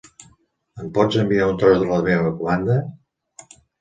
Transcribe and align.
Em 0.83 0.87
pots 0.95 1.19
enviar 1.23 1.49
un 1.51 1.59
tros 1.65 1.77
de 1.83 1.91
la 1.91 1.99
meva 2.09 2.33
comanda? 2.41 2.79